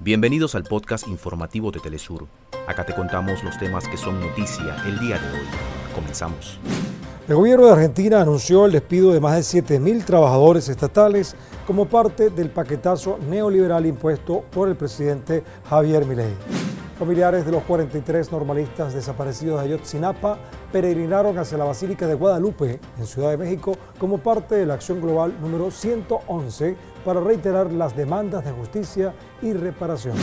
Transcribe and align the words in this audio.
Bienvenidos 0.00 0.54
al 0.54 0.64
podcast 0.64 1.06
informativo 1.08 1.70
de 1.70 1.78
Telesur. 1.78 2.26
Acá 2.66 2.84
te 2.84 2.94
contamos 2.94 3.42
los 3.44 3.56
temas 3.58 3.86
que 3.88 3.96
son 3.96 4.20
noticia 4.20 4.76
el 4.86 4.98
día 4.98 5.18
de 5.18 5.28
hoy. 5.30 5.46
Comenzamos. 5.94 6.58
El 7.28 7.36
gobierno 7.36 7.66
de 7.66 7.72
Argentina 7.72 8.20
anunció 8.20 8.66
el 8.66 8.72
despido 8.72 9.12
de 9.12 9.20
más 9.20 9.52
de 9.52 9.62
7.000 9.62 10.04
trabajadores 10.04 10.68
estatales 10.68 11.36
como 11.66 11.86
parte 11.86 12.28
del 12.28 12.50
paquetazo 12.50 13.18
neoliberal 13.30 13.86
impuesto 13.86 14.44
por 14.50 14.68
el 14.68 14.76
presidente 14.76 15.42
Javier 15.70 16.04
Milei. 16.04 16.34
Familiares 16.98 17.44
de 17.44 17.50
los 17.50 17.64
43 17.64 18.30
normalistas 18.30 18.94
desaparecidos 18.94 19.60
de 19.60 19.66
Ayotzinapa 19.66 20.38
peregrinaron 20.70 21.36
hacia 21.38 21.58
la 21.58 21.64
Basílica 21.64 22.06
de 22.06 22.14
Guadalupe, 22.14 22.78
en 22.96 23.06
Ciudad 23.06 23.30
de 23.30 23.36
México, 23.36 23.76
como 23.98 24.18
parte 24.18 24.54
de 24.54 24.64
la 24.64 24.74
acción 24.74 25.00
global 25.00 25.34
número 25.40 25.72
111 25.72 26.76
para 27.04 27.20
reiterar 27.20 27.72
las 27.72 27.96
demandas 27.96 28.44
de 28.44 28.52
justicia 28.52 29.12
y 29.42 29.52
reparación. 29.54 30.14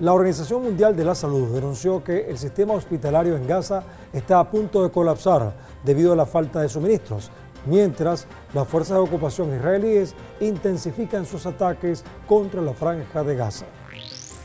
La 0.00 0.12
Organización 0.12 0.62
Mundial 0.62 0.94
de 0.94 1.04
la 1.04 1.14
Salud 1.14 1.48
denunció 1.48 2.04
que 2.04 2.28
el 2.28 2.36
sistema 2.36 2.74
hospitalario 2.74 3.34
en 3.34 3.46
Gaza 3.46 3.82
está 4.12 4.38
a 4.38 4.50
punto 4.50 4.82
de 4.82 4.90
colapsar 4.90 5.54
debido 5.82 6.12
a 6.12 6.16
la 6.16 6.26
falta 6.26 6.60
de 6.60 6.68
suministros, 6.68 7.30
mientras 7.64 8.26
las 8.52 8.68
fuerzas 8.68 8.98
de 8.98 9.02
ocupación 9.02 9.54
israelíes 9.54 10.14
intensifican 10.40 11.24
sus 11.24 11.46
ataques 11.46 12.04
contra 12.26 12.60
la 12.60 12.74
franja 12.74 13.24
de 13.24 13.34
Gaza. 13.34 13.64